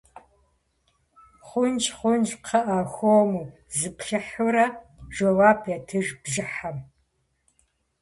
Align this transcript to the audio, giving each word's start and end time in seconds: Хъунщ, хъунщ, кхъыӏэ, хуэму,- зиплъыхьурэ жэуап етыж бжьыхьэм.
Хъунщ, 1.47 1.83
хъунщ, 1.97 2.29
кхъыӏэ, 2.43 2.79
хуэму,- 2.93 3.45
зиплъыхьурэ 3.77 4.65
жэуап 5.15 5.61
етыж 5.75 6.07
бжьыхьэм. 6.23 6.77